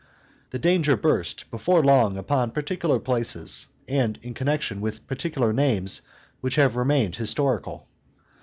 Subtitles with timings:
[0.49, 6.01] The danger burst before long upon particular places and in connection with particular names
[6.39, 7.87] which have remained historical.